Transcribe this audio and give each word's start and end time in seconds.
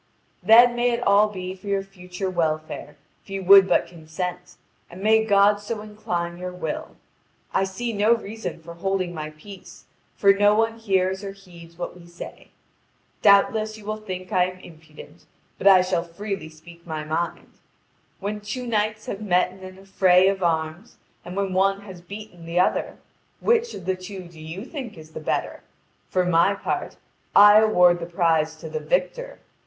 "Then 0.41 0.75
may 0.75 0.89
it 0.89 1.03
all 1.05 1.27
be 1.29 1.53
for 1.53 1.67
your 1.67 1.83
future 1.83 2.27
welfare 2.27 2.95
if 3.23 3.29
you 3.29 3.43
would 3.43 3.67
but 3.67 3.85
consent, 3.85 4.55
and 4.89 5.03
may 5.03 5.23
God 5.23 5.59
so 5.59 5.81
incline 5.81 6.39
your 6.39 6.51
will! 6.53 6.95
I 7.53 7.65
see 7.65 7.93
no 7.93 8.15
reason 8.15 8.63
for 8.63 8.73
holding 8.73 9.13
my 9.13 9.29
peace, 9.29 9.85
for 10.15 10.33
no 10.33 10.55
one 10.55 10.79
hears 10.79 11.23
or 11.23 11.33
heeds 11.33 11.77
what 11.77 11.95
we 11.95 12.07
say. 12.07 12.47
Doubtless 13.21 13.77
you 13.77 13.85
will 13.85 13.97
think 13.97 14.31
I 14.31 14.45
am 14.45 14.57
impudent, 14.61 15.25
but 15.59 15.67
I 15.67 15.83
shall 15.83 16.01
freely 16.03 16.49
speak 16.49 16.83
my 16.87 17.03
mind. 17.03 17.51
When 18.19 18.41
two 18.41 18.65
knights 18.65 19.05
have 19.05 19.21
met 19.21 19.51
in 19.51 19.59
an 19.59 19.77
affray 19.77 20.25
of 20.29 20.41
arms 20.41 20.97
and 21.23 21.35
when 21.35 21.53
one 21.53 21.81
has 21.81 22.01
beaten 22.01 22.47
the 22.47 22.59
other, 22.59 22.97
which 23.39 23.75
of 23.75 23.85
the 23.85 23.95
two 23.95 24.23
do 24.23 24.39
you 24.41 24.65
think 24.65 24.97
is 24.97 25.11
the 25.11 25.19
better? 25.19 25.61
For 26.09 26.25
my 26.25 26.55
part 26.55 26.97
I 27.35 27.59
award 27.59 27.99
the 27.99 28.07
prize 28.07 28.55
to 28.55 28.67
the 28.67 28.79
victor. 28.79 29.37